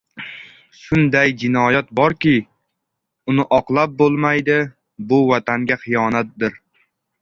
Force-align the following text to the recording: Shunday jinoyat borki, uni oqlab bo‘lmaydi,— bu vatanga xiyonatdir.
Shunday 0.83 1.33
jinoyat 1.43 1.91
borki, 1.99 2.33
uni 3.35 3.47
oqlab 3.61 3.97
bo‘lmaydi,— 4.03 4.59
bu 5.13 5.25
vatanga 5.33 5.83
xiyonatdir. 5.89 6.63